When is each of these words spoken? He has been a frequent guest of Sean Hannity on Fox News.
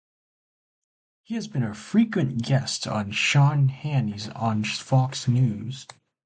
He 1.21 1.35
has 1.35 1.47
been 1.47 1.61
a 1.61 1.75
frequent 1.75 2.41
guest 2.41 2.87
of 2.87 3.13
Sean 3.13 3.69
Hannity 3.69 4.31
on 4.35 4.63
Fox 4.63 5.27
News. 5.27 5.85